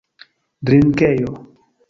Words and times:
drinkejo 0.65 1.31